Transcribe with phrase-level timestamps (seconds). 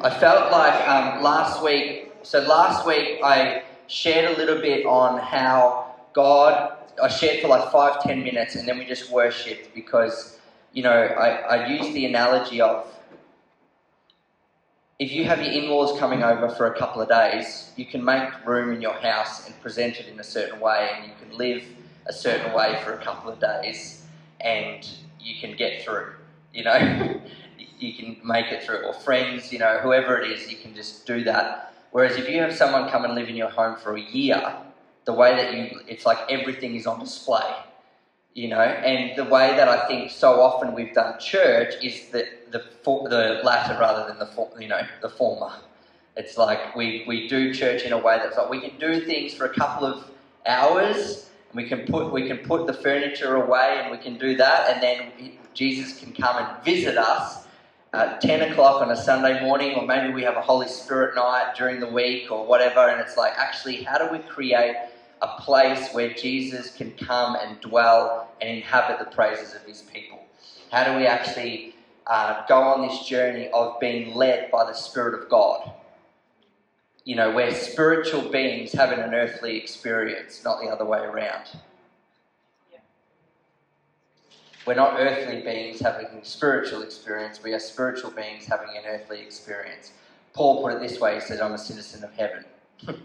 [0.00, 5.18] I felt like um, last week, so last week I shared a little bit on
[5.18, 10.38] how God, I shared for like five, ten minutes and then we just worshipped because,
[10.72, 12.86] you know, I, I used the analogy of
[15.00, 18.04] if you have your in laws coming over for a couple of days, you can
[18.04, 21.36] make room in your house and present it in a certain way and you can
[21.36, 21.64] live
[22.06, 24.04] a certain way for a couple of days
[24.40, 24.88] and
[25.20, 26.12] you can get through,
[26.54, 27.20] you know.
[27.78, 31.06] you can make it through, or friends, you know, whoever it is, you can just
[31.06, 31.74] do that.
[31.90, 34.56] Whereas if you have someone come and live in your home for a year,
[35.04, 37.50] the way that you, it's like everything is on display,
[38.34, 38.60] you know.
[38.60, 43.40] And the way that I think so often we've done church is the the the
[43.42, 45.52] latter rather than the you know the former.
[46.16, 49.32] It's like we we do church in a way that's like we can do things
[49.32, 50.10] for a couple of
[50.46, 51.30] hours.
[51.50, 54.70] And we can put we can put the furniture away and we can do that,
[54.70, 57.47] and then Jesus can come and visit us
[57.92, 61.54] at 10 o'clock on a Sunday morning, or maybe we have a Holy Spirit night
[61.56, 64.76] during the week or whatever, and it's like, actually, how do we create
[65.22, 70.22] a place where Jesus can come and dwell and inhabit the praises of his people?
[70.70, 71.74] How do we actually
[72.06, 75.72] uh, go on this journey of being led by the Spirit of God?
[77.04, 81.48] You know, we're spiritual beings having an earthly experience, not the other way around.
[84.68, 89.18] We're not earthly beings having a spiritual experience, we are spiritual beings having an earthly
[89.18, 89.92] experience.
[90.34, 92.44] Paul put it this way he said, I'm a citizen of heaven.
[92.86, 92.98] and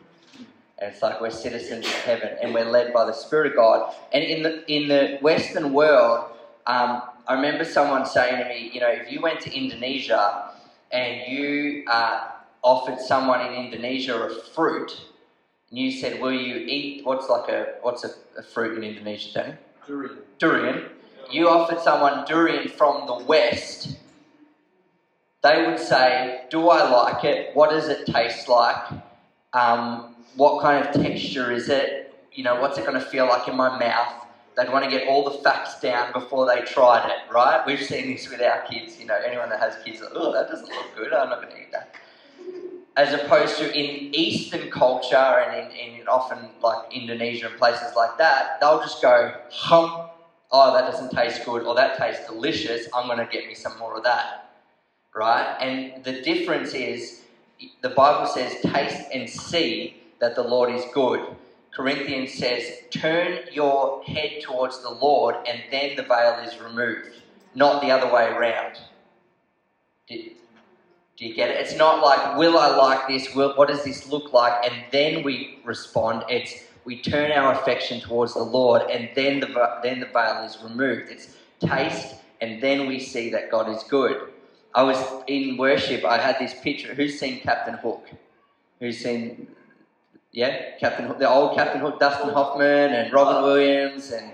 [0.82, 3.96] it's like we're citizens of heaven and we're led by the Spirit of God.
[4.12, 6.32] And in the, in the Western world,
[6.68, 10.50] um, I remember someone saying to me, you know, if you went to Indonesia
[10.92, 12.28] and you uh,
[12.62, 15.00] offered someone in Indonesia a fruit,
[15.70, 19.34] and you said, "Will you eat what's like a what's a, a fruit in Indonesia,
[19.34, 19.58] Danny?
[19.88, 20.18] Durian.
[20.38, 20.86] Durian
[21.32, 23.98] you offered someone durian from the West,
[25.44, 27.56] they would say, Do I like it?
[27.56, 28.84] What does it taste like?
[29.54, 32.14] Um, what kind of texture is it?
[32.32, 34.26] You know, what's it going to feel like in my mouth?
[34.56, 37.64] They'd want to get all the facts down before they tried it, right?
[37.66, 39.00] We've seen this with our kids.
[39.00, 41.14] You know, anyone that has kids, like, oh, that doesn't look good.
[41.14, 41.96] I'm not going to eat that.
[42.96, 48.18] As opposed to in Eastern culture and in, in often like Indonesia and places like
[48.20, 50.10] that, they'll just go, hum,
[50.54, 53.78] oh, that doesn't taste good, or that tastes delicious, I'm going to get me some
[53.80, 54.52] more of that.
[55.14, 55.58] Right?
[55.60, 57.22] And the difference is
[57.82, 61.36] the Bible says, taste and see that the Lord is good.
[61.76, 67.10] Corinthians says, turn your head towards the Lord, and then the veil is removed,
[67.56, 68.78] not the other way around.
[70.08, 70.16] Do,
[71.18, 71.58] do you get it?
[71.62, 73.34] It's not like, will I like this?
[73.34, 74.70] Will, what does this look like?
[74.70, 76.26] And then we respond.
[76.30, 76.54] It's,
[76.86, 81.10] we turn our affection towards the Lord, and then the, then the veil is removed.
[81.10, 84.30] It's taste, and then we see that God is good.
[84.76, 86.94] I was in worship, I had this picture.
[86.94, 88.10] Who's seen Captain Hook?
[88.80, 89.48] Who's seen,
[90.32, 94.34] yeah, Captain Hook, the old Captain Hook, Dustin Hoffman and Robin Williams, and,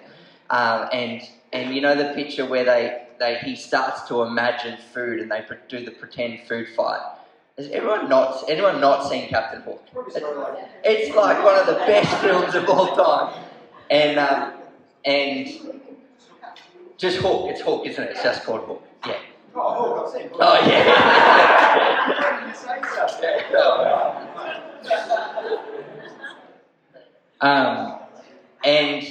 [0.50, 1.22] um, and,
[1.52, 5.44] and you know the picture where they, they, he starts to imagine food and they
[5.68, 7.02] do the pretend food fight.
[7.60, 9.84] Has everyone not anyone not seen Captain Hook?
[10.86, 13.38] It's like one of the best films of all time,
[13.92, 14.54] and um,
[15.04, 15.46] and
[16.98, 17.50] just Hook.
[17.50, 18.12] It's Hook, isn't it?
[18.12, 18.82] It's just called Hook.
[19.06, 19.18] Yeah.
[19.56, 20.88] Oh, Hook, I've Oh yeah.
[27.42, 28.00] um,
[28.64, 29.04] and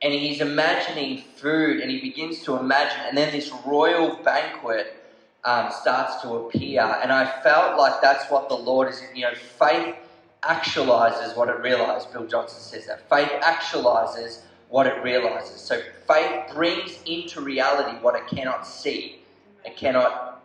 [0.00, 4.99] and he's imagining food, and he begins to imagine, and then this royal banquet
[5.44, 6.82] um, starts to appear.
[7.02, 9.94] And I felt like that's what the Lord is, you know, faith
[10.42, 12.06] actualizes what it realizes.
[12.06, 13.08] Bill Johnson says that.
[13.08, 15.60] Faith actualizes what it realizes.
[15.60, 19.16] So faith brings into reality what it cannot see.
[19.64, 20.42] It cannot,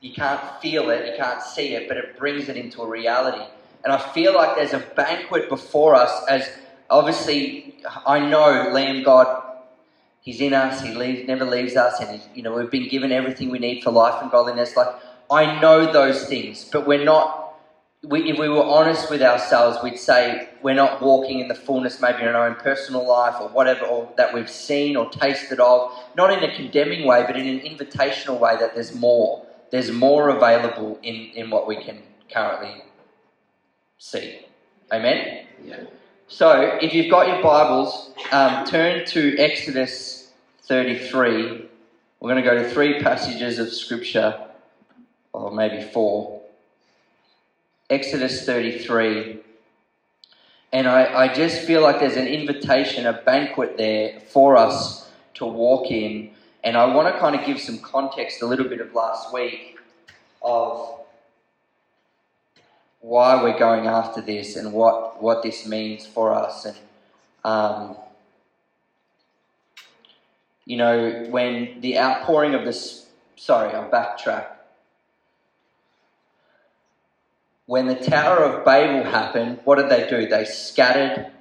[0.00, 3.44] you can't feel it, you can't see it, but it brings it into a reality.
[3.84, 6.50] And I feel like there's a banquet before us as
[6.90, 7.74] obviously
[8.06, 9.41] I know Lamb God
[10.22, 10.80] He's in us.
[10.80, 13.90] He leaves, never leaves us, and you know we've been given everything we need for
[13.90, 14.76] life and godliness.
[14.76, 14.94] Like
[15.28, 17.40] I know those things, but we're not.
[18.04, 22.00] We, if we were honest with ourselves, we'd say we're not walking in the fullness,
[22.00, 25.92] maybe in our own personal life or whatever, or that we've seen or tasted of.
[26.16, 28.56] Not in a condemning way, but in an invitational way.
[28.56, 29.44] That there's more.
[29.72, 32.02] There's more available in in what we can
[32.32, 32.82] currently
[33.98, 34.46] see.
[34.92, 35.46] Amen.
[35.64, 35.84] Yeah.
[36.32, 40.30] So, if you've got your Bibles, um, turn to Exodus
[40.62, 41.68] 33.
[42.20, 44.40] We're going to go to three passages of Scripture,
[45.34, 46.40] or maybe four.
[47.90, 49.40] Exodus 33.
[50.72, 55.44] And I, I just feel like there's an invitation, a banquet there for us to
[55.44, 56.30] walk in.
[56.64, 59.76] And I want to kind of give some context, a little bit of last week,
[60.40, 61.01] of
[63.02, 66.64] why we're going after this and what, what this means for us.
[66.64, 66.76] And,
[67.44, 67.96] um,
[70.64, 73.06] you know, when the outpouring of this,
[73.36, 74.46] sorry, I'll backtrack.
[77.66, 80.28] When the Tower of Babel happened, what did they do?
[80.28, 81.32] They scattered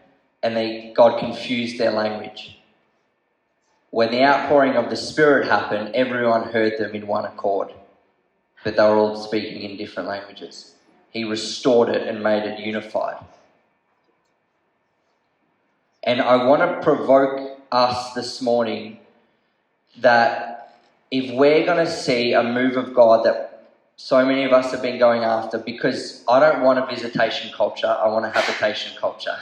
[0.41, 2.57] and they, God confused their language.
[3.91, 7.73] When the outpouring of the Spirit happened, everyone heard them in one accord,
[8.63, 10.73] but they were all speaking in different languages.
[11.11, 13.23] He restored it and made it unified.
[16.03, 18.99] And I want to provoke us this morning
[19.99, 20.79] that
[21.11, 23.67] if we're going to see a move of God that
[23.97, 27.87] so many of us have been going after, because I don't want a visitation culture,
[27.87, 29.37] I want a habitation culture.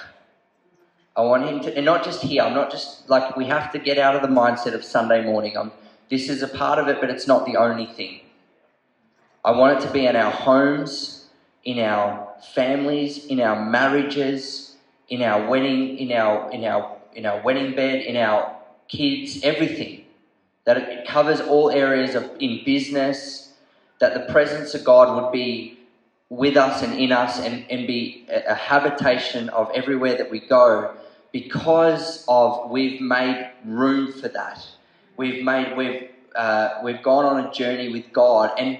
[1.15, 3.79] I want him to, and not just here, I'm not just like, we have to
[3.79, 5.57] get out of the mindset of Sunday morning.
[5.57, 5.71] I'm,
[6.09, 8.21] this is a part of it, but it's not the only thing.
[9.45, 11.18] I want it to be in our homes,
[11.63, 14.75] in our families, in our marriages,
[15.09, 18.55] in our wedding, in our, in our, in our wedding bed, in our
[18.87, 20.05] kids, everything.
[20.65, 23.53] That it covers all areas of in business,
[23.99, 25.79] that the presence of God would be
[26.29, 30.93] with us and in us and, and be a, habitation of everywhere that we go
[31.31, 34.65] because of we've made room for that.
[35.17, 38.77] We've made we've uh, we've gone on a journey with God, and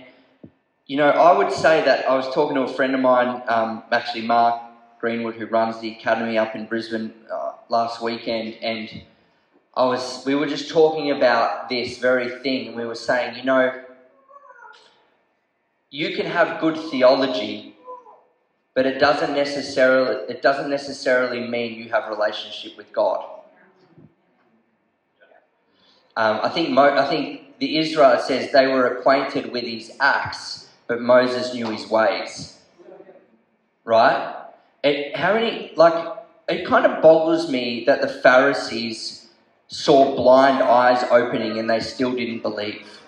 [0.90, 3.84] you know I would say that I was talking to a friend of mine, um,
[3.94, 4.62] actually Mark
[5.00, 9.04] Greenwood, who runs the academy up in Brisbane uh, last weekend, and
[9.76, 13.46] I was we were just talking about this very thing, and we were saying, you
[13.46, 13.72] know,
[15.92, 17.70] you can have good theology
[18.80, 23.26] but it doesn't necessarily it doesn't necessarily mean you have a relationship with God.
[26.16, 30.69] Um, I think Mo, I think the Israel says they were acquainted with his acts,
[30.90, 32.60] but Moses knew his ways.
[33.86, 34.36] Right?
[34.84, 36.18] It, how many like
[36.50, 39.30] it kind of boggles me that the Pharisees
[39.68, 43.00] saw blind eyes opening and they still didn't believe.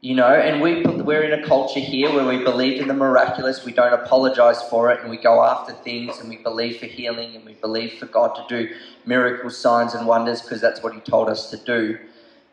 [0.00, 3.64] You know, and we, we're in a culture here where we believe in the miraculous,
[3.64, 7.36] we don't apologize for it, and we go after things, and we believe for healing,
[7.36, 8.74] and we believe for God to do
[9.06, 12.00] miracles, signs, and wonders because that's what He told us to do.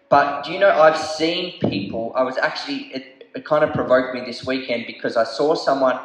[0.09, 4.13] But do you know, I've seen people, I was actually, it, it kind of provoked
[4.15, 5.99] me this weekend because I saw someone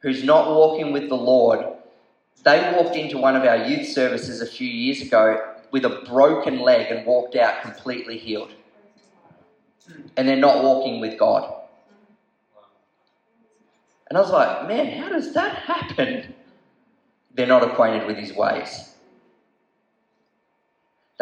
[0.00, 1.66] who's not walking with the Lord.
[2.44, 6.60] They walked into one of our youth services a few years ago with a broken
[6.60, 8.52] leg and walked out completely healed
[10.16, 11.52] and they're not walking with God.
[14.08, 16.34] And I was like, man, how does that happen?
[17.34, 18.91] They're not acquainted with his ways.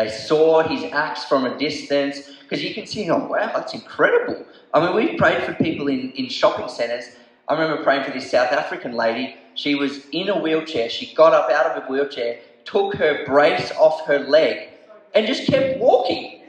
[0.00, 4.46] They saw his acts from a distance because you can see, oh, wow, that's incredible.
[4.72, 7.10] I mean, we've prayed for people in, in shopping centres.
[7.46, 9.36] I remember praying for this South African lady.
[9.54, 10.88] She was in a wheelchair.
[10.88, 14.70] She got up out of a wheelchair, took her brace off her leg,
[15.14, 16.40] and just kept walking.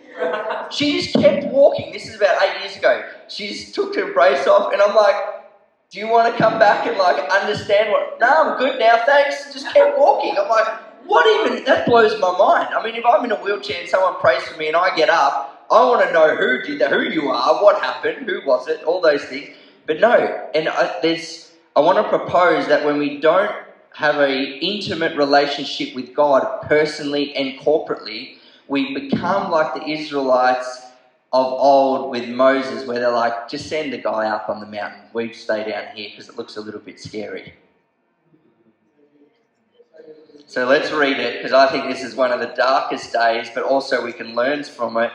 [0.70, 1.92] She just kept walking.
[1.92, 3.04] This is about eight years ago.
[3.28, 5.16] She just took her brace off, and I'm like,
[5.90, 8.18] do you want to come back and like understand what?
[8.22, 9.52] No, I'm good now, thanks.
[9.52, 10.38] Just kept walking.
[10.38, 10.68] I'm like,
[11.06, 11.66] what even?
[11.66, 12.70] That blows my mind.
[12.76, 15.10] I mean, if I'm in a wheelchair and someone prays for me and I get
[15.10, 18.68] up, I want to know who did that, who you are, what happened, who was
[18.68, 19.50] it, all those things.
[19.88, 23.52] But no, and I, there's, I want to propose that when we don't
[23.96, 28.32] have a intimate relationship with God personally and corporately,
[28.68, 30.82] we become like the Israelites
[31.34, 35.02] of old with Moses, where they're like, just send the guy up on the mountain.
[35.14, 37.54] We stay down here because it looks a little bit scary.
[40.52, 43.64] So let's read it because I think this is one of the darkest days, but
[43.64, 45.10] also we can learn from it.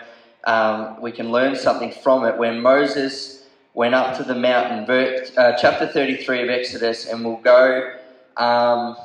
[0.44, 2.38] Um, we can learn something from it.
[2.38, 4.90] When Moses went up to the mountain,
[5.36, 7.92] uh, chapter 33 of Exodus, and we'll go.
[8.38, 8.96] Um,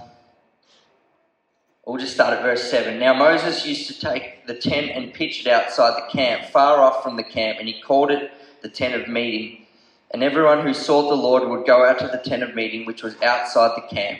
[1.85, 2.99] We'll just start at verse 7.
[2.99, 7.03] Now Moses used to take the tent and pitch it outside the camp, far off
[7.03, 9.65] from the camp, and he called it the tent of meeting.
[10.11, 13.03] And everyone who sought the Lord would go out to the tent of meeting, which
[13.03, 14.19] was outside the camp.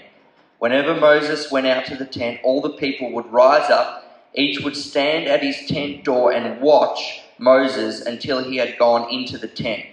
[0.61, 4.05] Whenever Moses went out to the tent, all the people would rise up.
[4.35, 9.39] Each would stand at his tent door and watch Moses until he had gone into
[9.39, 9.85] the tent.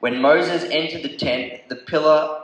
[0.00, 2.40] When Moses entered the tent, the pillar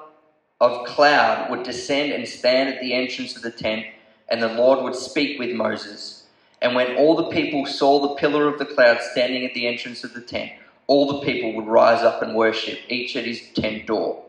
[0.61, 3.87] of cloud would descend and stand at the entrance of the tent
[4.29, 6.23] and the Lord would speak with Moses.
[6.63, 10.05] And when all the people saw the pillar of the cloud standing at the entrance
[10.05, 10.53] of the tent,
[10.87, 14.21] all the people would rise up and worship, each at his tent door.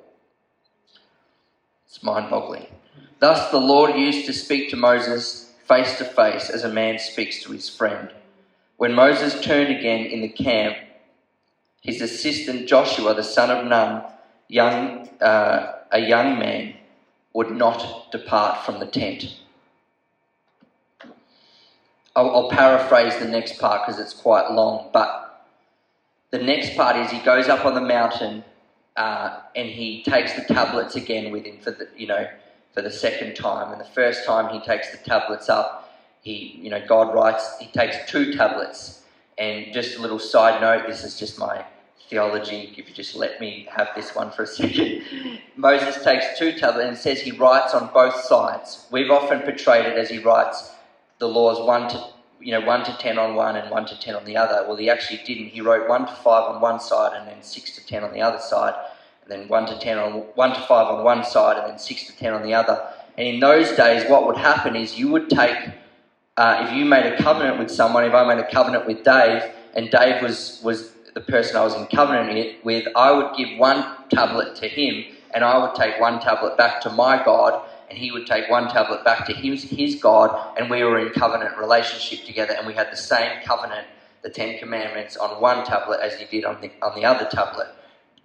[1.86, 2.66] It's mind boggling.
[3.24, 7.42] Thus the Lord used to speak to Moses face to face as a man speaks
[7.44, 8.12] to his friend.
[8.76, 10.76] When Moses turned again in the camp,
[11.80, 14.04] his assistant Joshua, the son of Nun,
[14.50, 16.74] young, uh, a young man
[17.32, 19.38] would not depart from the tent.
[22.18, 25.48] I'll, I'll paraphrase the next part because it's quite long, but
[26.32, 28.44] the next part is he goes up on the mountain
[28.98, 32.28] uh, and he takes the tablets again with him for the, you know,
[32.74, 33.72] for the second time.
[33.72, 37.68] And the first time he takes the tablets up, he, you know, God writes, he
[37.68, 39.02] takes two tablets.
[39.38, 41.66] And just a little side note, this is just my
[42.10, 45.04] theology, if you just let me have this one for a second.
[45.56, 48.88] Moses takes two tablets and says he writes on both sides.
[48.92, 50.72] We've often portrayed it as he writes
[51.20, 52.08] the laws one to
[52.40, 54.66] you know one to ten on one and one to ten on the other.
[54.68, 55.48] Well, he actually didn't.
[55.48, 58.22] He wrote one to five on one side and then six to ten on the
[58.22, 58.74] other side,
[59.24, 62.06] and then one to ten on one to five on one side and then six
[62.08, 62.82] to ten on the other.
[63.18, 65.58] And in those days, what would happen is you would take
[66.38, 68.04] uh, if you made a covenant with someone.
[68.06, 69.44] If I made a covenant with Dave,
[69.76, 73.86] and Dave was was the person I was in covenant with, I would give one
[74.10, 78.12] tablet to him, and I would take one tablet back to my God, and he
[78.12, 82.26] would take one tablet back to his, his God, and we were in covenant relationship
[82.26, 83.86] together, and we had the same covenant,
[84.24, 87.68] the Ten Commandments, on one tablet as he did on the, on the other tablet.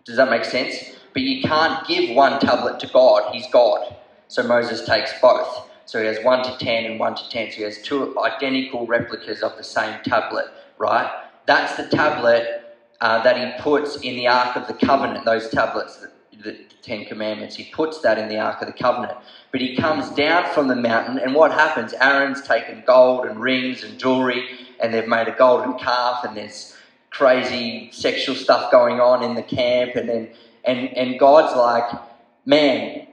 [0.08, 0.96] Does that make sense?
[1.12, 3.94] But you can't give one tablet to God, he's God.
[4.28, 5.68] So Moses takes both.
[5.84, 7.50] So he has one to ten and one to ten.
[7.50, 10.46] So he has two identical replicas of the same tablet,
[10.78, 11.10] right?
[11.46, 15.98] That's the tablet uh, that he puts in the Ark of the Covenant, those tablets,
[15.98, 16.10] the,
[16.42, 17.56] the Ten Commandments.
[17.56, 19.18] He puts that in the Ark of the Covenant.
[19.52, 21.94] But he comes down from the mountain, and what happens?
[22.00, 24.44] Aaron's taken gold and rings and jewelry,
[24.80, 26.76] and they've made a golden calf, and there's
[27.10, 30.30] crazy sexual stuff going on in the camp, and then
[30.64, 32.00] and and God's like,
[32.46, 33.08] man,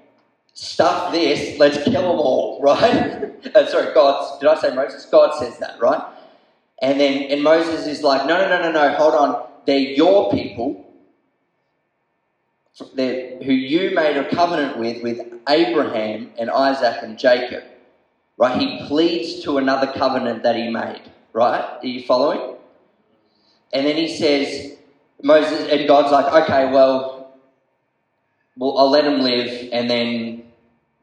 [0.54, 3.32] stuff this, let's kill them all, right?
[3.56, 5.06] uh, sorry, God, did I say Moses?
[5.06, 6.04] God says that, right?
[6.82, 10.32] And then and Moses is like, no, no, no, no, no, hold on, they're your
[10.32, 10.82] people
[12.96, 17.64] They're, who you made a covenant with, with Abraham and Isaac and Jacob.
[18.38, 18.60] Right?
[18.60, 21.02] He pleads to another covenant that he made.
[21.34, 21.64] Right?
[21.82, 22.55] Are you following?
[23.76, 24.78] And then he says,
[25.22, 27.36] Moses, and God's like, okay, well,
[28.56, 30.46] well, I'll let him live, and then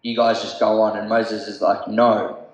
[0.00, 0.96] you guys just go on.
[0.96, 2.46] And Moses is like, no,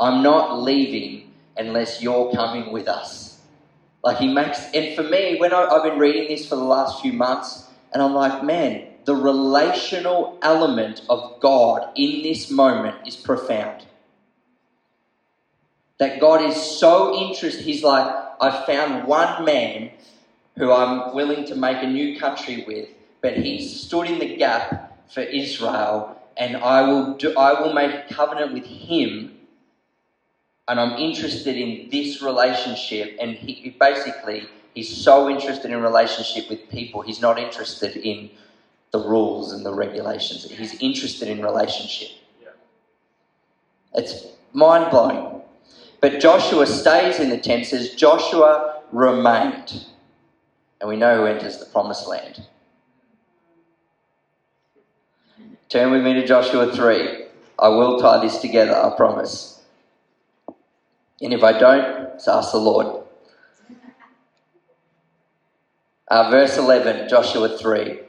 [0.00, 3.38] I'm not leaving unless you're coming with us.
[4.02, 7.00] Like he makes, and for me, when I, I've been reading this for the last
[7.00, 13.14] few months, and I'm like, man, the relational element of God in this moment is
[13.14, 13.86] profound.
[15.98, 19.90] That God is so interested, He's like, I found one man
[20.56, 22.88] who I'm willing to make a new country with,
[23.20, 27.92] but he stood in the gap for Israel, and I will do, I will make
[27.92, 29.36] a covenant with him,
[30.68, 33.16] and I'm interested in this relationship.
[33.20, 37.00] And he basically He's so interested in relationship with people.
[37.00, 38.30] He's not interested in
[38.92, 40.48] the rules and the regulations.
[40.50, 42.08] He's interested in relationship.
[43.92, 45.39] It's mind blowing.
[46.00, 49.84] But Joshua stays in the tent, says Joshua remained.
[50.80, 52.46] And we know who enters the promised land.
[55.68, 57.24] Turn with me to Joshua 3.
[57.58, 59.60] I will tie this together, I promise.
[61.20, 63.04] And if I don't, just ask the Lord.
[66.08, 68.00] Uh, verse 11, Joshua 3.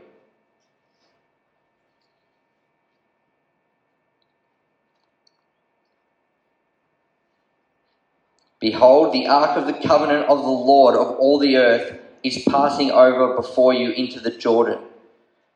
[8.61, 12.91] Behold, the ark of the covenant of the Lord of all the earth is passing
[12.91, 14.77] over before you into the Jordan.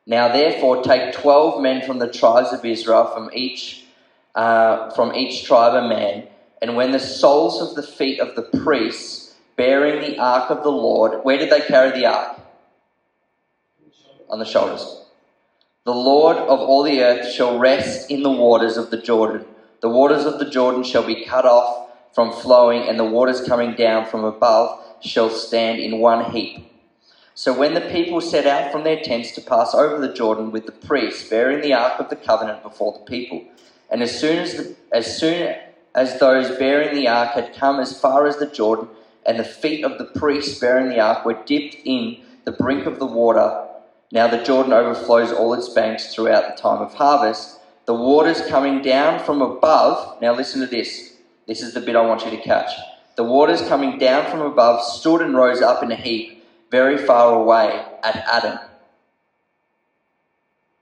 [0.07, 3.85] Now, therefore, take twelve men from the tribes of Israel, from each
[4.33, 6.27] uh, from each tribe a man,
[6.61, 10.71] and when the soles of the feet of the priests bearing the ark of the
[10.71, 11.23] Lord.
[11.23, 12.41] Where did they carry the ark?
[14.29, 15.03] On the shoulders.
[15.85, 19.45] The Lord of all the earth shall rest in the waters of the Jordan.
[19.81, 21.84] The waters of the Jordan shall be cut off
[22.15, 26.65] from flowing, and the waters coming down from above shall stand in one heap.
[27.33, 30.65] So when the people set out from their tents to pass over the Jordan with
[30.65, 33.43] the priests bearing the ark of the covenant before the people,
[33.91, 35.55] and as soon as the, as soon
[35.93, 38.87] as those bearing the ark had come as far as the Jordan,
[39.25, 42.99] and the feet of the priests bearing the ark were dipped in the brink of
[42.99, 43.67] the water.
[44.13, 47.59] Now the Jordan overflows all its banks throughout the time of harvest.
[47.85, 50.21] The waters coming down from above.
[50.21, 51.14] Now listen to this.
[51.47, 52.71] This is the bit I want you to catch.
[53.17, 57.33] The waters coming down from above stood and rose up in a heap very far
[57.35, 58.59] away at Adam.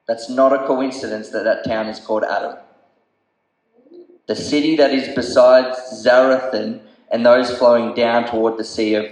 [0.07, 2.57] That's not a coincidence that that town is called Adam.
[4.27, 9.05] The city that is beside Zarethan and those flowing down toward the Sea of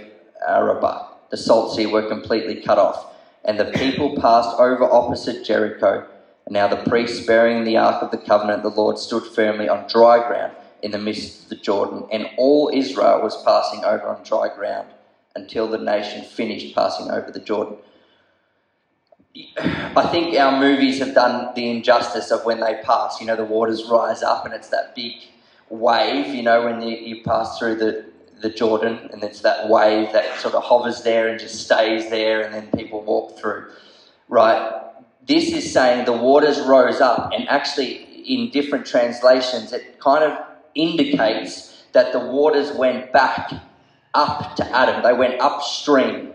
[0.48, 1.08] Arabah.
[1.30, 3.14] The Salt Sea were completely cut off.
[3.44, 6.06] And the people passed over opposite Jericho.
[6.46, 9.86] And now the priests bearing the ark of the covenant, the Lord stood firmly on
[9.88, 12.06] dry ground in the midst of the Jordan.
[12.12, 14.88] And all Israel was passing over on dry ground
[15.34, 17.76] until the nation finished passing over the Jordan.
[19.64, 23.44] I think our movies have done the injustice of when they pass, you know, the
[23.44, 25.14] waters rise up and it's that big
[25.70, 28.04] wave, you know, when you, you pass through the,
[28.42, 32.42] the Jordan and it's that wave that sort of hovers there and just stays there
[32.42, 33.70] and then people walk through,
[34.28, 34.82] right?
[35.26, 40.51] This is saying the waters rose up and actually in different translations it kind of
[40.74, 43.52] indicates that the waters went back
[44.14, 45.02] up to Adam.
[45.02, 46.32] They went upstream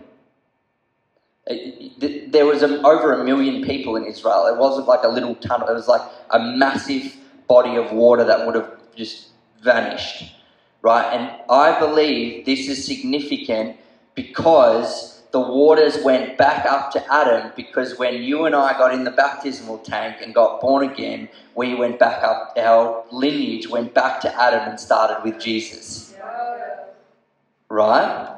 [1.48, 4.46] there was over a million people in Israel.
[4.46, 5.68] It wasn't like a little tunnel.
[5.68, 7.16] It was like a massive
[7.46, 9.28] body of water that would have just
[9.62, 10.34] vanished,
[10.82, 11.06] right?
[11.14, 13.76] And I believe this is significant
[14.14, 19.04] because the waters went back up to Adam because when you and I got in
[19.04, 24.20] the baptismal tank and got born again, we went back up, our lineage went back
[24.22, 26.14] to Adam and started with Jesus.
[27.68, 28.36] Right?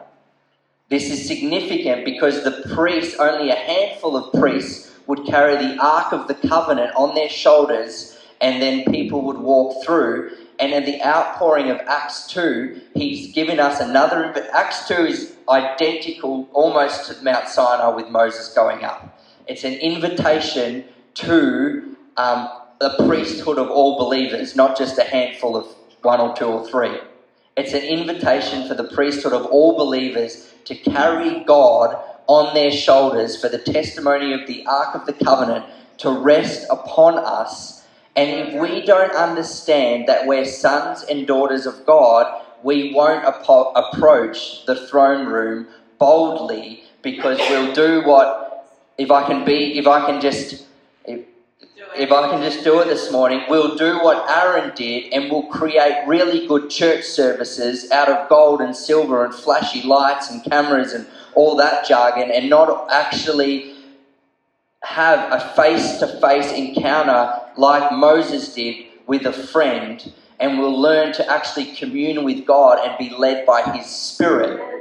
[0.88, 6.12] This is significant because the priests, only a handful of priests, would carry the Ark
[6.12, 10.32] of the Covenant on their shoulders, and then people would walk through.
[10.59, 14.30] And in the outpouring of Acts 2, he's given us another.
[14.35, 19.18] But Acts 2 is identical almost to Mount Sinai with Moses going up.
[19.47, 22.49] It's an invitation to um,
[22.80, 25.66] the priesthood of all believers, not just a handful of
[26.02, 26.99] one or two or three.
[27.56, 33.40] It's an invitation for the priesthood of all believers to carry God on their shoulders
[33.40, 35.66] for the testimony of the Ark of the Covenant
[35.99, 37.79] to rest upon us.
[38.21, 42.27] And if we don't understand that we're sons and daughters of God,
[42.62, 49.47] we won't apo- approach the throne room boldly because we'll do what, if I can
[49.47, 50.67] be, if I can just
[51.97, 55.47] if I can just do it this morning, we'll do what Aaron did and we'll
[55.47, 60.93] create really good church services out of gold and silver and flashy lights and cameras
[60.93, 63.73] and all that jargon and not actually
[64.82, 71.12] have a face to face encounter like Moses did with a friend and we'll learn
[71.14, 74.80] to actually commune with God and be led by His Spirit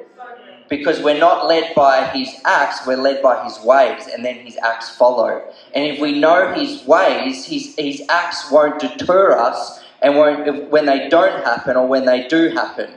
[0.70, 4.58] because we're not led by his acts, we're led by his ways, and then his
[4.64, 5.42] acts follow.
[5.74, 10.86] And if we know his ways, his, his acts won't deter us, and won't, when
[10.86, 12.92] they don't happen or when they do happen,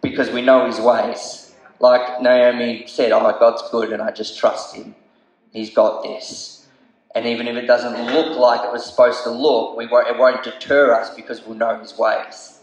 [0.00, 1.52] because we know his ways.
[1.78, 4.94] Like Naomi said, Oh, God's good, and I just trust him.
[5.56, 6.66] He's got this.
[7.14, 10.18] And even if it doesn't look like it was supposed to look, we won't, it
[10.18, 12.60] won't deter us because we'll know his ways.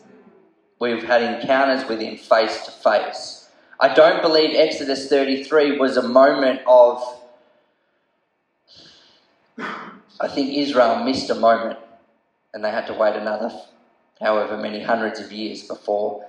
[0.79, 3.49] We've had encounters with him face to face.
[3.79, 7.01] I don't believe Exodus 33 was a moment of.
[9.57, 11.79] I think Israel missed a moment
[12.53, 13.51] and they had to wait another
[14.21, 16.27] however many hundreds of years before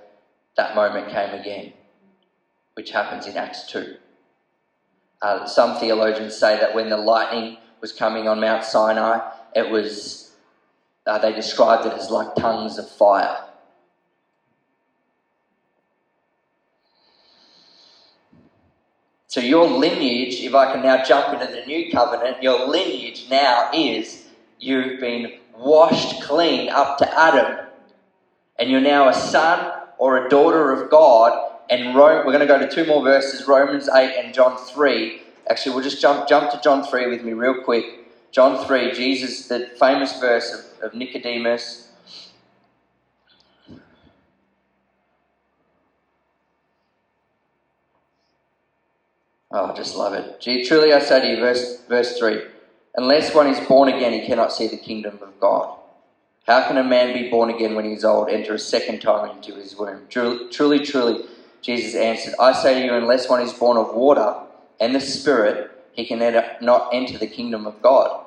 [0.57, 1.73] that moment came again,
[2.73, 3.97] which happens in Acts 2.
[5.25, 10.35] Uh, some theologians say that when the lightning was coming on Mount Sinai, it was,
[11.07, 13.43] uh, they described it as like tongues of fire.
[19.25, 23.71] So, your lineage, if I can now jump into the new covenant, your lineage now
[23.73, 24.27] is
[24.59, 27.65] you've been washed clean up to Adam.
[28.59, 31.44] And you're now a son or a daughter of God.
[31.69, 35.21] And Rome, we're going to go to two more verses Romans 8 and John 3.
[35.49, 37.85] Actually, we'll just jump, jump to John 3 with me real quick.
[38.31, 41.85] John 3, Jesus, the famous verse of, of Nicodemus
[49.55, 50.41] Oh, I just love it.
[50.67, 52.41] Truly I say to you, verse, verse 3
[52.95, 55.79] Unless one is born again, he cannot see the kingdom of God.
[56.45, 59.37] How can a man be born again when he is old, enter a second time
[59.37, 60.07] into his womb?
[60.09, 61.25] Truly, truly, truly,
[61.65, 64.35] Jesus answered, I say to you, unless one is born of water
[64.79, 66.19] and the Spirit, he can
[66.61, 68.23] not enter the kingdom of God.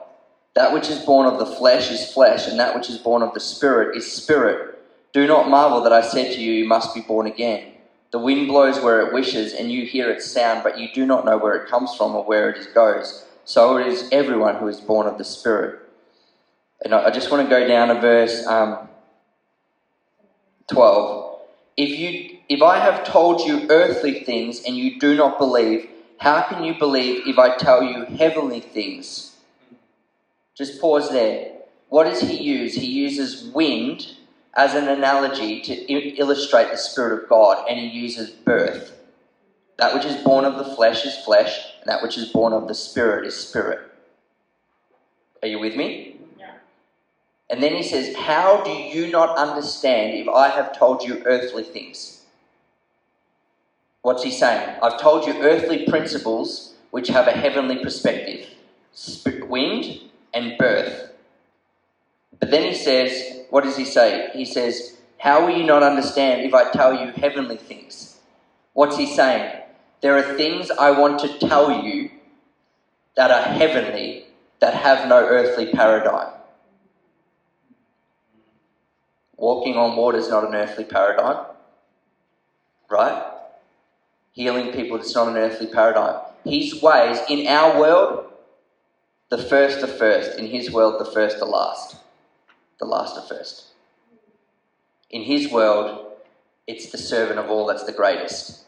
[0.54, 3.32] That which is born of the flesh is flesh, and that which is born of
[3.34, 4.76] the Spirit is spirit.
[5.12, 7.74] Do not marvel that I said to you, You must be born again.
[8.10, 11.24] The wind blows where it wishes, and you hear its sound, but you do not
[11.24, 13.24] know where it comes from or where it goes.
[13.44, 15.78] So it is everyone who is born of the Spirit.
[16.84, 18.88] And I just want to go down to verse um,
[20.72, 21.40] 12.
[21.76, 26.42] If, you, if I have told you earthly things and you do not believe, how
[26.42, 29.36] can you believe if I tell you heavenly things?
[30.56, 31.52] Just pause there.
[31.88, 32.74] What does he use?
[32.74, 34.14] He uses wind
[34.54, 38.98] as an analogy to illustrate the Spirit of God, and he uses birth.
[39.76, 42.66] That which is born of the flesh is flesh, and that which is born of
[42.66, 43.78] the Spirit is spirit.
[45.42, 46.16] Are you with me?
[46.38, 46.54] Yeah.
[47.48, 51.62] And then he says, How do you not understand if I have told you earthly
[51.62, 52.17] things?
[54.02, 54.78] What's he saying?
[54.82, 58.48] I've told you earthly principles which have a heavenly perspective
[59.48, 60.00] wind
[60.34, 61.12] and birth.
[62.38, 64.30] But then he says, What does he say?
[64.32, 68.20] He says, How will you not understand if I tell you heavenly things?
[68.74, 69.62] What's he saying?
[70.00, 72.10] There are things I want to tell you
[73.16, 74.26] that are heavenly
[74.60, 76.32] that have no earthly paradigm.
[79.36, 81.46] Walking on water is not an earthly paradigm,
[82.90, 83.37] right?
[84.38, 86.20] Healing people, it's not an earthly paradigm.
[86.44, 88.26] His ways in our world,
[89.30, 90.38] the first are first.
[90.38, 91.96] In his world, the first are last.
[92.78, 93.64] The last are first.
[95.10, 96.12] In his world,
[96.68, 98.62] it's the servant of all that's the greatest.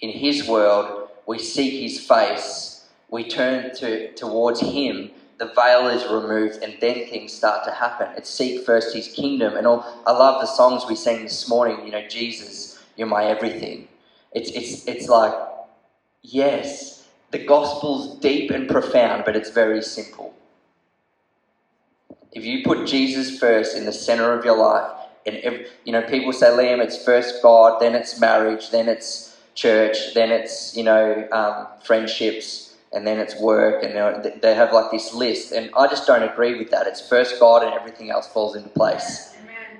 [0.00, 6.10] In his world, we seek his face, we turn to, towards him, the veil is
[6.10, 8.08] removed, and then things start to happen.
[8.16, 9.54] It's seek first his kingdom.
[9.54, 13.26] And all I love the songs we sang this morning, you know, Jesus, you're my
[13.26, 13.86] everything.
[14.32, 15.34] It's it's it's like,
[16.22, 20.34] yes, the gospel's deep and profound, but it's very simple.
[22.32, 24.90] If you put Jesus first in the center of your life,
[25.26, 29.36] and every, you know, people say, Liam, it's first God, then it's marriage, then it's
[29.54, 34.90] church, then it's you know um, friendships, and then it's work, and they have like
[34.90, 36.86] this list, and I just don't agree with that.
[36.86, 39.34] It's first God, and everything else falls into place.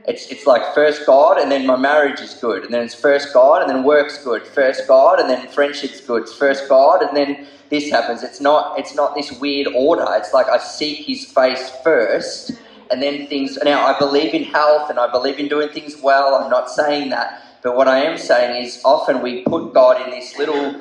[0.08, 3.32] It's, it's like first God, and then my marriage is good, and then it's first
[3.34, 4.46] God, and then work's good.
[4.46, 6.24] First God, and then friendship's good.
[6.24, 7.38] It's first God, and then
[7.70, 8.24] this happens.
[8.24, 10.06] It's not it's not this weird order.
[10.10, 12.52] It's like I seek His face first,
[12.90, 13.58] and then things.
[13.64, 16.34] Now I believe in health, and I believe in doing things well.
[16.36, 17.28] I'm not saying that,
[17.62, 20.74] but what I am saying is often we put God in this little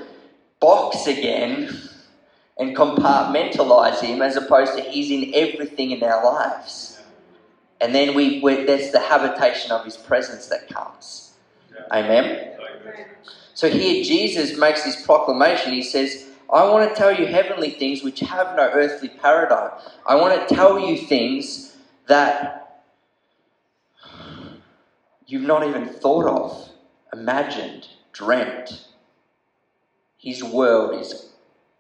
[0.60, 1.70] box again
[2.58, 6.97] and compartmentalize Him as opposed to He's in everything in our lives.
[7.82, 11.34] And then we, there's the habitation of his presence that comes.
[11.74, 12.00] Yeah.
[12.00, 12.58] Amen?
[13.54, 15.74] So here Jesus makes this proclamation.
[15.74, 19.72] He says, I want to tell you heavenly things which have no earthly paradigm.
[20.08, 21.76] I want to tell you things
[22.08, 22.82] that
[25.28, 26.70] you've not even thought of,
[27.14, 28.88] imagined, dreamt.
[30.18, 31.30] His world is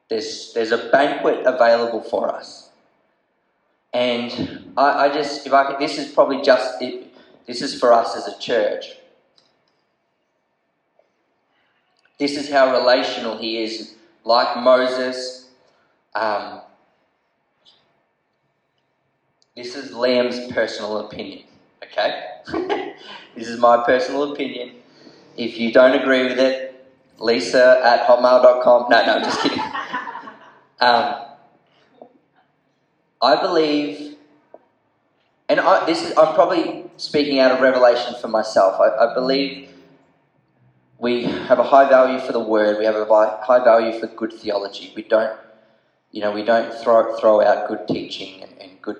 [0.09, 2.69] there's there's a banquet available for us.
[3.93, 7.11] And I, I just, if I could, this is probably just, it,
[7.47, 8.85] this is for us as a church.
[12.19, 15.49] This is how relational he is, like Moses.
[16.15, 16.61] Um,
[19.55, 21.43] this is Liam's personal opinion,
[21.83, 22.23] okay?
[23.35, 24.75] this is my personal opinion.
[25.35, 26.85] If you don't agree with it,
[27.19, 28.85] lisa at hotmail.com.
[28.89, 29.59] No, no, just kidding.
[30.79, 31.15] Um,
[33.19, 34.06] I believe,
[35.49, 38.79] and I, this is, I'm probably speaking out of revelation for myself.
[38.79, 39.69] I, I believe
[40.99, 42.79] we have a high value for the word.
[42.79, 44.93] We have a high value for good theology.
[44.95, 45.37] We don't,
[46.11, 48.97] you know, we don't throw throw out good teaching and, and good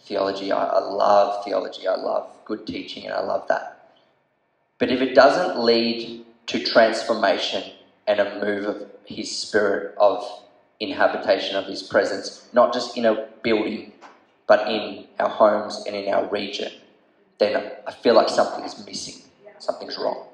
[0.00, 0.52] theology.
[0.52, 1.88] I, I love theology.
[1.88, 3.90] I love good teaching, and I love that.
[4.78, 7.64] But if it doesn't lead to transformation
[8.06, 10.24] and a move of His Spirit of
[10.80, 13.92] inhabitation of His presence, not just in a building,
[14.46, 16.72] but in our homes and in our region,
[17.38, 19.22] then I feel like something's missing,
[19.58, 20.26] something's wrong,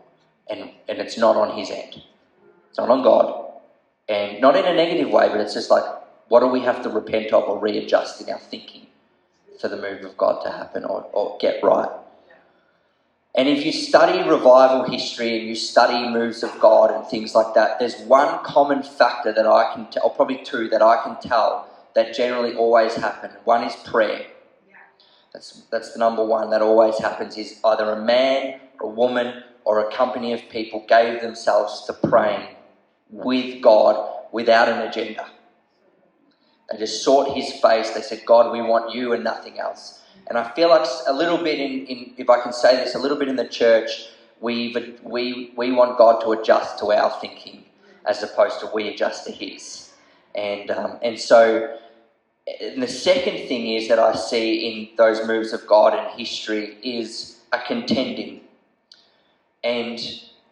[0.49, 2.03] and and it's not on His end,
[2.69, 3.53] it's not on God,
[4.09, 5.85] and not in a negative way, but it's just like
[6.29, 8.87] what do we have to repent of or readjust in our thinking
[9.61, 11.91] for the move of God to happen or, or get right.
[13.35, 17.55] And if you study revival history and you study moves of God and things like
[17.55, 21.19] that, there's one common factor that I can tell, or probably two that I can
[21.21, 23.31] tell that generally always happen.
[23.45, 24.27] One is prayer.
[25.33, 29.81] That's, that's the number one that always happens is either a man, a woman, or
[29.81, 32.57] a company of people gave themselves to praying
[33.11, 35.27] with God without an agenda.
[36.71, 37.91] They just sought his face.
[37.91, 40.03] They said, God, we want you and nothing else.
[40.27, 42.99] And I feel like a little bit in, in if I can say this, a
[42.99, 44.09] little bit in the church,
[44.41, 47.65] we we we want God to adjust to our thinking
[48.07, 49.88] as opposed to we adjust to His.
[50.39, 51.77] And um, and so,
[52.61, 56.77] and the second thing is that I see in those moves of God in history
[56.83, 58.43] is a contending,
[59.65, 59.99] and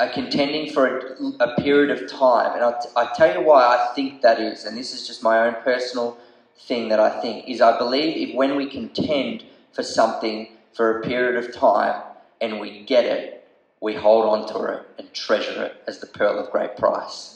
[0.00, 2.52] a contending for a, a period of time.
[2.54, 5.46] And I, I tell you why I think that is, and this is just my
[5.46, 6.18] own personal
[6.58, 11.02] thing that I think is I believe if when we contend for something for a
[11.02, 12.02] period of time
[12.40, 13.46] and we get it,
[13.80, 17.35] we hold on to it and treasure it as the pearl of great price.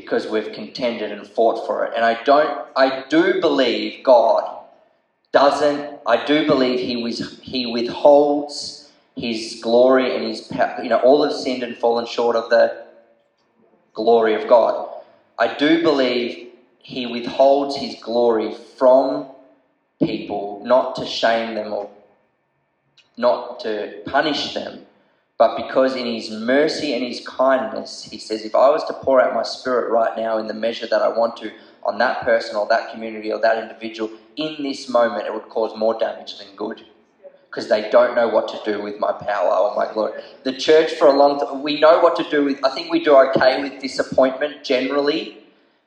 [0.00, 1.92] Because we've contended and fought for it.
[1.94, 4.64] And I don't, I do believe God
[5.32, 10.80] doesn't, I do believe He, was, he withholds His glory and His power.
[10.82, 12.86] You know, all have sinned and fallen short of the
[13.92, 14.88] glory of God.
[15.38, 19.26] I do believe He withholds His glory from
[20.02, 21.90] people, not to shame them or
[23.16, 24.86] not to punish them,
[25.38, 29.22] but because in His mercy and His kindness, He says, if I was to pour
[29.22, 31.52] out my spirit right now in the measure that I want to
[31.84, 35.72] on that person or that community or that individual, in this moment, it would cause
[35.76, 36.82] more damage than good.
[37.50, 40.12] Because they don't know what to do with my power or my glory.
[40.44, 43.00] The church, for a long time, we know what to do with, I think we
[43.00, 45.30] do okay with disappointment generally.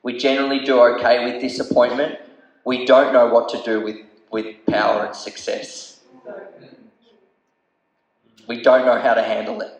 [0.02, 2.16] We generally do okay with disappointment.
[2.64, 3.96] We don't know what to do with,
[4.30, 5.91] with power and success.
[8.52, 9.70] We don't know how to handle it.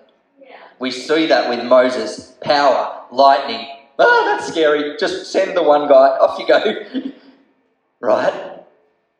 [0.79, 3.69] We see that with Moses power, lightning.
[3.99, 4.97] Ah, that's scary.
[4.99, 6.17] Just send the one guy.
[6.17, 7.13] Off you go.
[8.01, 8.61] right?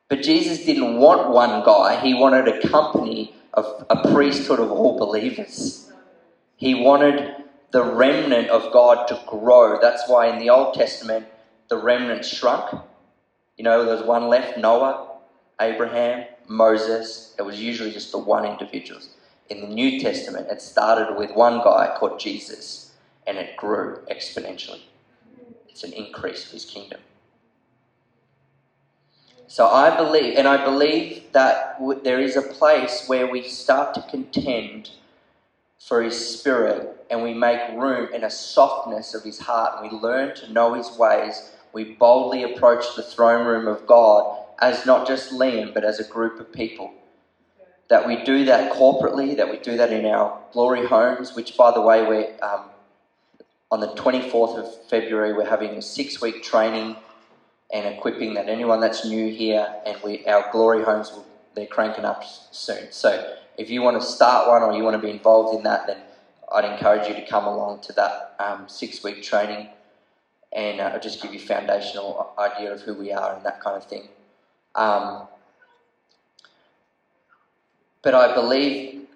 [0.09, 4.99] But Jesus didn't want one guy, he wanted a company of a priesthood of all
[4.99, 5.93] believers.
[6.57, 7.35] He wanted
[7.73, 9.79] the remnant of God to grow.
[9.79, 11.27] That's why in the Old Testament,
[11.69, 12.71] the remnant shrunk.
[13.59, 15.19] You know, there was one left Noah,
[15.61, 17.35] Abraham, Moses.
[17.39, 19.03] It was usually just the one individual.
[19.51, 22.95] In the New Testament, it started with one guy called Jesus,
[23.27, 24.83] and it grew exponentially.
[25.69, 27.01] It's an increase of his kingdom.
[29.49, 34.03] So I believe, and I believe that there is a place where we start to
[34.03, 34.91] contend
[35.81, 39.99] for His Spirit and we make room in a softness of His heart and we
[39.99, 41.53] learn to know His ways.
[41.73, 46.05] We boldly approach the throne room of God as not just Liam, but as a
[46.09, 46.93] group of people.
[47.93, 51.73] That we do that corporately, that we do that in our glory homes, which, by
[51.73, 52.71] the way, we're um,
[53.71, 56.97] on the 24th of February, we're having a six week training
[57.73, 61.13] and equipping that anyone that's new here and we our glory homes
[61.55, 62.91] they're cranking up soon.
[62.93, 65.87] So if you want to start one or you want to be involved in that,
[65.87, 65.99] then
[66.53, 69.69] I'd encourage you to come along to that um, six week training
[70.53, 73.85] and uh, just give you foundational idea of who we are and that kind of
[73.85, 74.09] thing.
[74.77, 75.29] Um,
[78.03, 79.07] but I believe,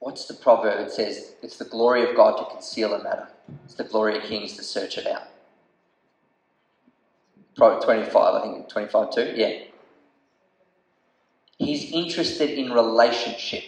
[0.00, 0.80] what's the proverb?
[0.80, 3.28] It says, it's the glory of God to conceal a matter.
[3.64, 5.24] It's the glory of kings to search it out.
[7.82, 9.32] 25, I think 25 two.
[9.36, 9.64] Yeah.
[11.58, 13.64] He's interested in relationship.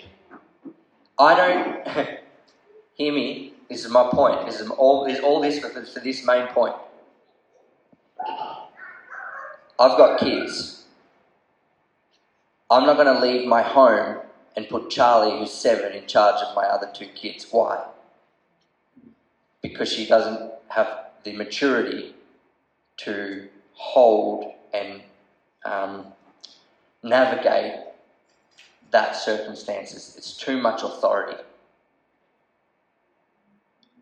[1.19, 1.89] I don't
[2.95, 3.55] hear me.
[3.69, 4.47] This is my point.
[4.47, 5.07] This is all.
[5.07, 6.75] Is all this for, for this main point.
[9.79, 10.85] I've got kids.
[12.71, 14.21] I'm not going to leave my home
[14.61, 17.47] and put Charlie, who's seven, in charge of my other two kids.
[17.51, 17.83] Why?
[19.63, 22.15] Because she doesn't have the maturity
[22.99, 25.01] to hold and
[25.65, 26.07] um,
[27.03, 27.87] navigate
[28.91, 30.15] that circumstances.
[30.19, 31.43] It's too much authority.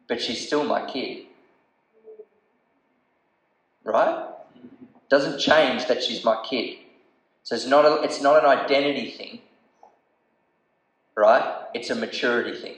[0.09, 1.27] But she's still my kid.
[3.85, 4.27] Right?
[5.09, 6.79] Doesn't change that she's my kid.
[7.44, 9.40] So it's not, a, it's not an identity thing.
[11.18, 11.44] Right?
[11.74, 12.76] It's a maturity thing.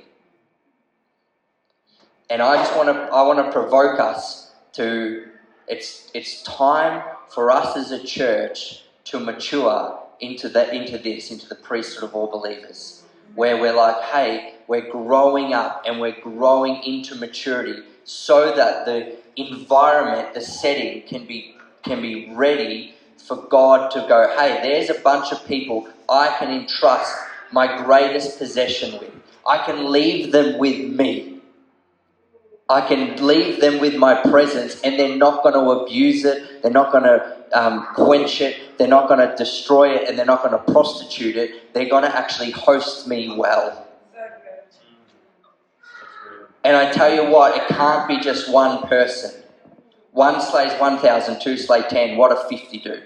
[2.31, 5.31] And I just want to I want to provoke us to
[5.71, 11.49] it's, it's time for us as a church to mature into, that, into this, into
[11.49, 13.05] the priesthood of all believers.
[13.37, 19.17] Where we're like, hey, we're growing up and we're growing into maturity so that the
[19.37, 25.01] environment, the setting can be, can be ready for God to go, hey, there's a
[25.01, 27.15] bunch of people I can entrust
[27.53, 29.11] my greatest possession with.
[29.47, 31.41] I can leave them with me.
[32.69, 36.71] I can leave them with my presence and they're not going to abuse it, they're
[36.71, 40.43] not going to um, quench it, they're not going to destroy it, and they're not
[40.43, 41.75] going to prostitute it.
[41.75, 43.89] They're going to actually host me well.
[46.63, 49.43] And I tell you what, it can't be just one person.
[50.13, 52.17] One slays 1,000, two slay 10.
[52.17, 53.03] What a 50 do?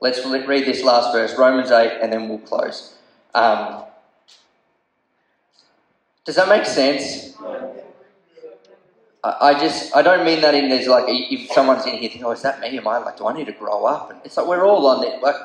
[0.00, 2.96] Let's read this last verse, Romans 8, and then we'll close.
[3.34, 3.84] Um,
[6.24, 7.34] does that make sense?
[9.24, 12.30] I just, I don't mean that in there's like, if someone's in here thinking, oh,
[12.30, 12.78] is that me?
[12.78, 14.10] Am I like, do I need to grow up?
[14.10, 15.20] And it's like, we're all on it.
[15.20, 15.36] Like,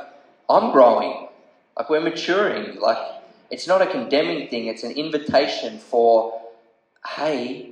[0.50, 1.28] I'm growing.
[1.78, 2.80] Like, we're maturing.
[2.80, 2.98] Like,
[3.50, 6.42] it's not a condemning thing, it's an invitation for,
[7.16, 7.72] hey,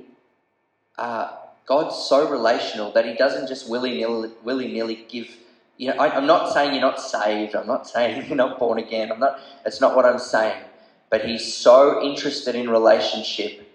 [0.98, 1.30] uh,
[1.66, 5.36] God's so relational that He doesn't just willy nilly, give.
[5.80, 7.54] You know, I, I'm not saying you're not saved.
[7.54, 9.10] I'm not saying you're not born again.
[9.10, 9.40] I'm not.
[9.64, 10.62] That's not what I'm saying.
[11.08, 13.66] But He's so interested in relationship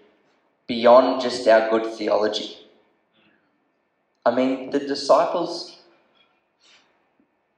[0.68, 2.58] beyond just our good theology.
[4.24, 5.78] I mean, the disciples,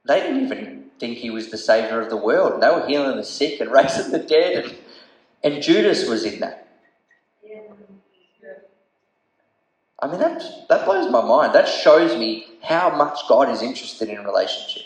[0.05, 2.59] they didn't even think he was the savior of the world.
[2.63, 4.75] They were healing the sick and raising the dead, and,
[5.43, 6.67] and Judas was in that.
[10.01, 11.53] I mean, that, that blows my mind.
[11.53, 14.83] That shows me how much God is interested in relationship.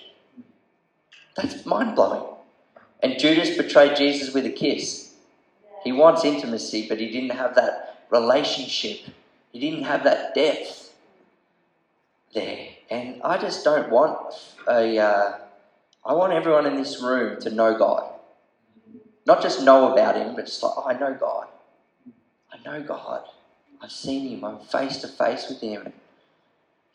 [1.36, 2.24] That's mind blowing.
[3.02, 5.14] And Judas betrayed Jesus with a kiss.
[5.84, 9.14] He wants intimacy, but he didn't have that relationship.
[9.52, 10.94] He didn't have that depth
[12.34, 12.70] there.
[12.90, 14.34] And I just don't want
[14.68, 14.98] a.
[14.98, 15.38] Uh,
[16.06, 18.10] I want everyone in this room to know God.
[19.26, 21.48] Not just know about Him, but just like, oh, I know God.
[22.52, 23.24] I know God.
[23.84, 24.46] I've seen Him.
[24.46, 25.92] I'm face to face with Him.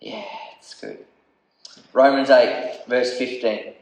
[0.00, 0.24] Yeah,
[0.58, 1.04] it's good.
[1.92, 3.74] Romans 8, verse 15.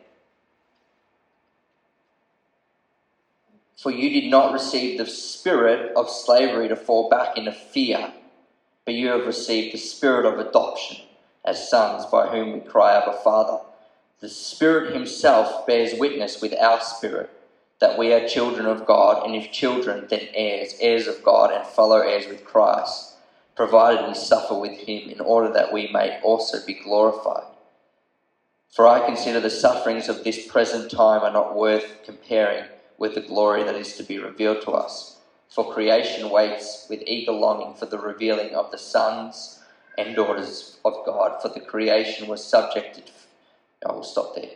[3.77, 8.13] For you did not receive the spirit of slavery to fall back into fear,
[8.85, 11.05] but you have received the spirit of adoption
[11.45, 13.63] as sons, by whom we cry, Abba, Father.
[14.21, 17.31] The Spirit Himself bears witness with our spirit
[17.81, 21.67] that we are children of God, and if children, then heirs, heirs of God, and
[21.67, 23.15] fellow heirs with Christ,
[23.55, 27.45] provided we suffer with Him, in order that we may also be glorified.
[28.71, 32.65] For I consider the sufferings of this present time are not worth comparing
[32.99, 35.17] with the glory that is to be revealed to us.
[35.49, 39.61] For creation waits with eager longing for the revealing of the sons
[39.97, 43.11] and daughters of God, for the creation was subjected.
[43.89, 44.51] I will stop there.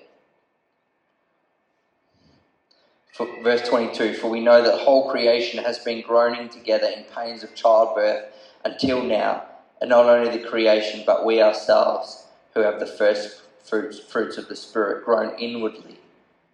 [3.10, 3.10] For,
[3.42, 7.42] verse 22 For we know that the whole creation has been groaning together in pains
[7.42, 8.26] of childbirth
[8.64, 9.44] until now,
[9.80, 14.48] and not only the creation, but we ourselves, who have the first fruits, fruits of
[14.48, 15.98] the Spirit, groan inwardly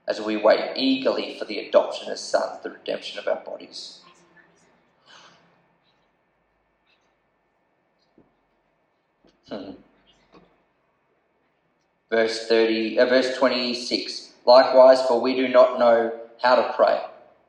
[0.07, 4.01] as we wait eagerly for the adoption as sons, the redemption of our bodies.
[9.49, 9.73] Hmm.
[12.11, 14.33] Verse 30, uh, verse 26.
[14.45, 17.03] Likewise, for we do not know how to pray,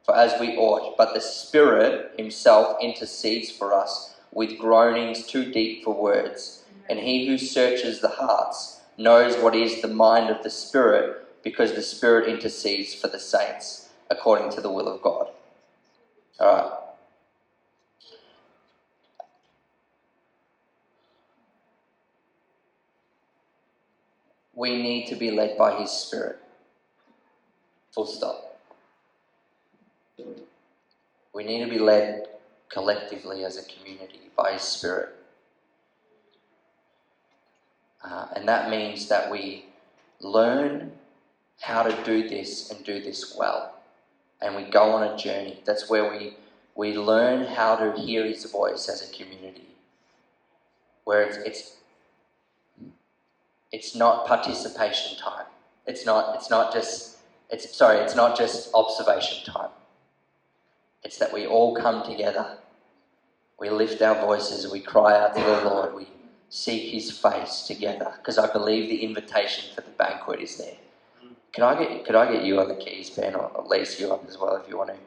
[0.03, 5.83] for as we ought, but the Spirit Himself intercedes for us with groanings too deep
[5.83, 6.63] for words.
[6.89, 11.73] And He who searches the hearts knows what is the mind of the Spirit because
[11.73, 15.27] the Spirit intercedes for the saints according to the will of God.
[16.39, 16.71] All right.
[24.55, 26.39] We need to be led by His Spirit.
[27.91, 28.46] Full stop.
[31.33, 32.27] We need to be led
[32.69, 35.15] collectively as a community by His Spirit.
[38.03, 39.65] Uh, and that means that we
[40.19, 40.91] learn
[41.61, 43.73] how to do this and do this well.
[44.41, 45.61] And we go on a journey.
[45.65, 46.37] That's where we,
[46.75, 49.67] we learn how to hear His voice as a community.
[51.03, 51.77] Where it's, it's,
[53.71, 55.45] it's not participation time.
[55.85, 57.17] It's not, it's not just,
[57.49, 59.69] it's, sorry, it's not just observation time.
[61.07, 62.57] It's that we all come together.
[63.57, 66.09] We lift our voices, we cry out to the Lord, we
[66.49, 68.11] seek His face together.
[68.17, 70.75] Because I believe the invitation for the banquet is there.
[71.53, 74.11] Can I get could I get you on the keys, Ben, or at least you
[74.11, 74.97] up as well if you want to?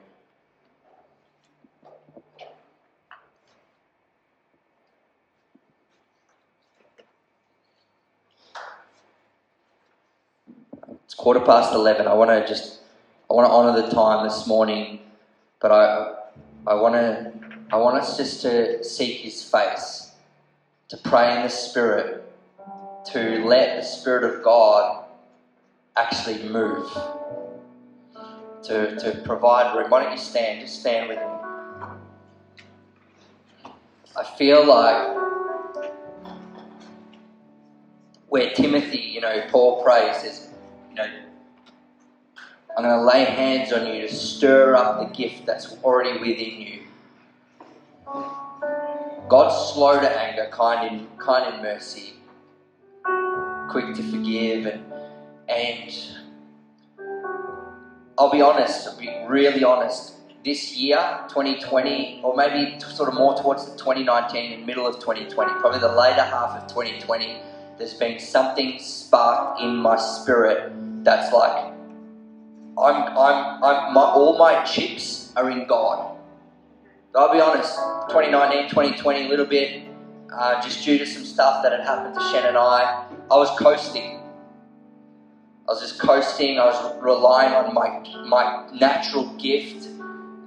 [11.04, 12.08] It's quarter past eleven.
[12.08, 12.80] I want to just
[13.30, 15.00] I want to honour the time this morning,
[15.60, 16.14] but I
[16.66, 17.32] I want to
[17.72, 20.12] I want us just to seek His face,
[20.88, 22.24] to pray in the Spirit,
[23.06, 25.04] to let the Spirit of God
[25.96, 26.90] actually move,
[28.64, 29.90] to, to provide room.
[29.90, 30.60] Why don't you stand?
[30.60, 31.24] Just stand with me.
[34.16, 35.18] I feel like
[38.28, 40.48] where Timothy, you know, Paul prays, is,
[40.90, 41.06] you know,
[42.76, 46.60] I'm going to lay hands on you to stir up the gift that's already within
[46.60, 46.82] you.
[49.28, 52.14] God's slow to anger, kind in kind in mercy,
[53.68, 54.84] quick to forgive, and
[55.48, 55.92] and
[58.18, 60.14] I'll be honest, I'll be really honest.
[60.44, 60.96] This year,
[61.28, 65.92] 2020, or maybe sort of more towards the 2019 and middle of 2020, probably the
[65.92, 67.40] later half of 2020,
[67.76, 70.72] there's been something sparked in my spirit
[71.04, 71.74] that's like,
[72.78, 76.16] I'm, I'm, I'm my, all my chips are in God.
[77.14, 77.74] I'll be honest,
[78.10, 79.82] 2019, 2020, a little bit,
[80.32, 83.50] uh, just due to some stuff that had happened to Shen and I, I was
[83.58, 84.20] coasting.
[85.68, 86.58] I was just coasting.
[86.58, 89.88] I was relying on my my natural gift.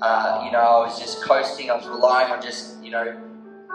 [0.01, 1.69] Uh, you know, I was just coasting.
[1.69, 3.17] I was relying on just you know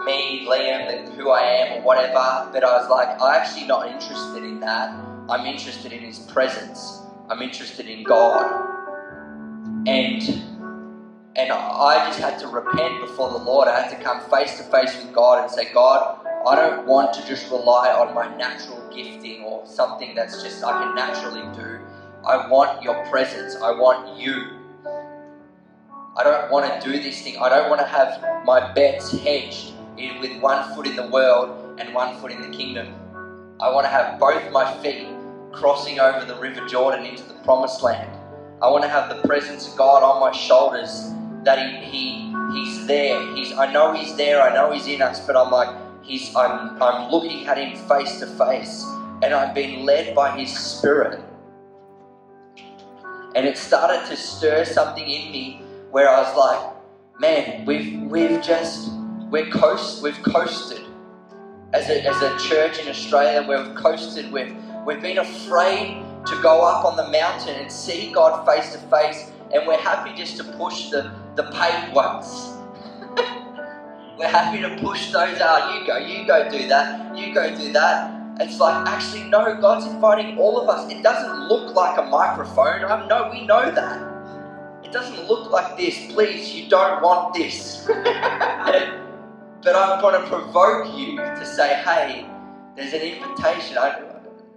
[0.05, 2.49] me, Liam, who I am, or whatever.
[2.51, 4.93] But I was like, I'm actually not interested in that.
[5.29, 7.01] I'm interested in His presence.
[7.29, 8.67] I'm interested in God.
[9.85, 10.23] And
[11.35, 13.67] and I just had to repent before the Lord.
[13.67, 17.13] I had to come face to face with God and say, God, I don't want
[17.13, 21.79] to just rely on my natural gifting or something that's just I can naturally do.
[22.25, 23.55] I want your presence.
[23.55, 24.57] I want you.
[26.17, 27.37] I don't want to do this thing.
[27.37, 31.79] I don't want to have my bets hedged in, with one foot in the world
[31.79, 32.93] and one foot in the kingdom.
[33.61, 35.07] I want to have both my feet
[35.51, 38.09] crossing over the River Jordan into the promised land.
[38.61, 41.11] I want to have the presence of God on my shoulders,
[41.43, 43.21] that he, he He's there.
[43.35, 46.81] He's I know He's there, I know He's in us, but I'm like, He's I'm
[46.81, 48.83] I'm looking at Him face to face,
[49.21, 51.23] and I've been led by His Spirit.
[53.35, 58.41] And it started to stir something in me where I was like, man, we've we've
[58.41, 58.91] just
[59.29, 60.81] we're coast we've coasted
[61.73, 63.45] as a, as a church in Australia.
[63.47, 64.31] We've coasted.
[64.31, 64.55] We've
[64.89, 69.31] we've been afraid to go up on the mountain and see God face to face,
[69.53, 72.57] and we're happy just to push the the paid ones.
[74.17, 75.79] we're happy to push those out.
[75.79, 77.15] You go, you go do that.
[77.15, 78.15] You go do that.
[78.39, 80.91] It's like, actually, no, God's inviting all of us.
[80.91, 82.83] It doesn't look like a microphone.
[82.83, 84.83] Um, I know, we know that.
[84.83, 86.11] It doesn't look like this.
[86.13, 87.85] Please, you don't want this.
[87.87, 92.27] but I'm going to provoke you to say, hey,
[92.75, 93.77] there's an invitation.
[93.77, 94.08] I,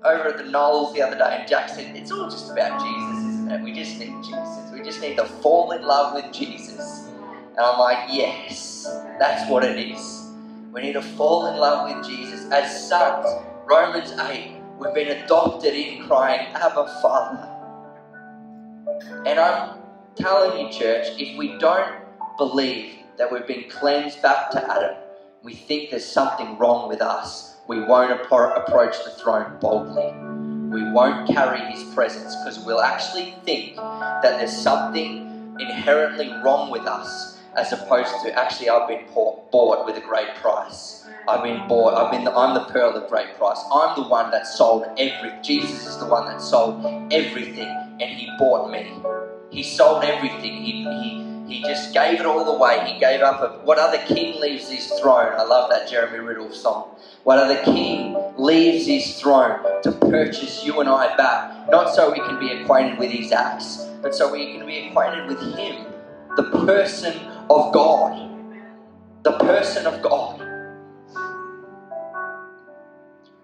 [0.05, 3.25] over at the Knolls the other day, and Jack said, it's all just about Jesus,
[3.35, 3.63] isn't it?
[3.63, 4.71] We just need Jesus.
[4.73, 7.09] We just need to fall in love with Jesus.
[7.09, 8.87] And I'm like, yes,
[9.19, 10.31] that's what it is.
[10.73, 13.27] We need to fall in love with Jesus as sons
[13.67, 17.49] Romans 8, we've been adopted in crying, Abba, Father.
[19.27, 19.79] And I'm
[20.17, 21.93] telling you, church, if we don't
[22.39, 24.97] believe that we've been cleansed back to Adam,
[25.43, 30.13] we think there's something wrong with us, we won't approach the throne boldly.
[30.71, 36.87] We won't carry his presence because we'll actually think that there's something inherently wrong with
[36.87, 39.07] us as opposed to actually I've been
[39.53, 41.07] bought with a great price.
[41.29, 41.95] I've been bought.
[41.95, 42.25] I've been.
[42.25, 43.63] The, I'm the pearl of great price.
[43.73, 45.33] I'm the one that sold every.
[45.43, 47.69] Jesus is the one that sold everything,
[48.01, 48.93] and He bought me.
[49.51, 50.55] He sold everything.
[50.63, 52.81] He he he just gave it all away.
[52.87, 53.63] He gave up.
[53.65, 55.33] What other king leaves his throne?
[55.35, 56.89] I love that Jeremy Riddle song.
[57.25, 61.69] What other king leaves his throne to purchase you and I back?
[61.69, 65.27] Not so we can be acquainted with his acts, but so we can be acquainted
[65.27, 65.85] with him,
[66.37, 67.15] the person
[67.51, 68.31] of God.
[69.23, 70.41] The person of God.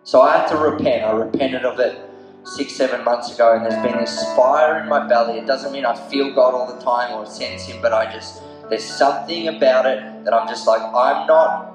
[0.02, 1.04] So I had to repent.
[1.04, 2.07] I repented of it
[2.56, 5.38] six, seven months ago, and there's been this fire in my belly.
[5.38, 8.42] It doesn't mean I feel God all the time or sense Him, but I just,
[8.68, 11.74] there's something about it that I'm just like, I'm not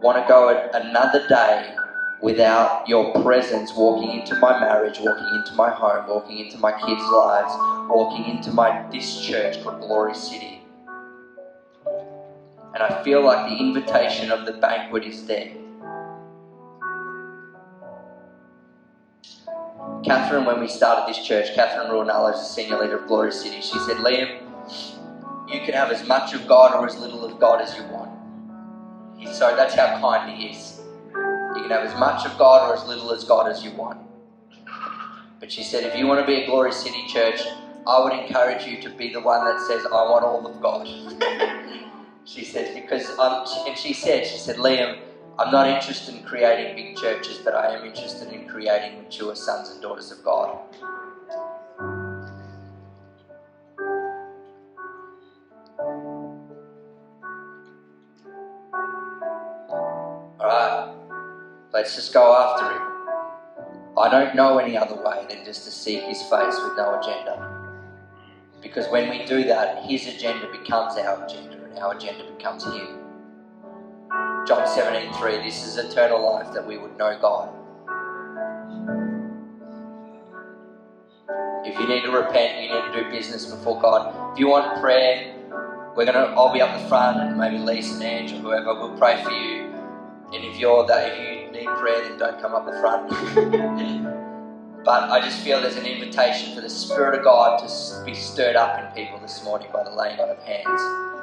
[0.00, 1.74] want to go another day
[2.20, 7.02] without your presence walking into my marriage, walking into my home, walking into my kids'
[7.12, 7.52] lives,
[7.88, 10.60] walking into my this church called Glory City.
[12.74, 15.52] And I feel like the invitation of the banquet is there.
[20.04, 23.60] Katherine, when we started this church, Katherine Ruonala is the senior leader of Glory City.
[23.60, 24.40] She said, Liam,
[25.48, 28.12] you can have as much of God or as little of God as you want.
[29.32, 30.80] So that's how kind he is.
[31.40, 33.98] You can have as much of God or as little as God as you want.
[35.40, 37.40] But she said, if you want to be a Glory City church,
[37.86, 40.88] I would encourage you to be the one that says, I want all of God.
[42.24, 44.98] she said, because, um, and she said, she said, Liam,
[45.38, 49.70] I'm not interested in creating big churches, but I am interested in creating mature sons
[49.70, 50.58] and daughters of God.
[60.38, 60.94] Alright,
[61.72, 62.82] let's just go after him.
[63.98, 67.48] I don't know any other way than just to seek his face with no agenda.
[68.60, 73.01] Because when we do that, his agenda becomes our agenda, and our agenda becomes him.
[74.52, 77.48] John 17, 3, this is eternal life that we would know God.
[81.64, 84.34] If you need to repent, you need to do business before God.
[84.34, 85.34] If you want prayer,
[85.96, 88.94] we're gonna I'll be up the front and maybe Lisa and Ange or whoever will
[88.98, 89.72] pray for you.
[90.34, 93.08] And if you're that if you need prayer, then don't come up the front.
[94.84, 98.56] but I just feel there's an invitation for the Spirit of God to be stirred
[98.56, 101.21] up in people this morning by the laying on of hands.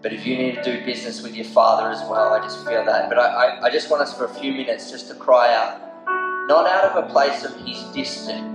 [0.00, 2.84] But if you need to do business with your father as well, I just feel
[2.84, 3.08] that.
[3.08, 5.80] But I, I, I just want us for a few minutes just to cry out,
[6.46, 8.46] not out of a place of he's distant,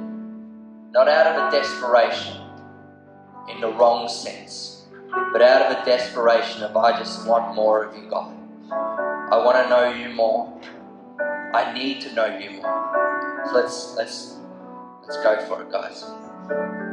[0.91, 2.37] not out of a desperation
[3.49, 4.85] in the wrong sense,
[5.33, 8.33] but out of a desperation of I just want more of you, God.
[8.71, 10.61] I want to know you more.
[11.53, 13.43] I need to know you more.
[13.47, 14.37] So let's let's
[15.01, 16.92] let's go for it, guys.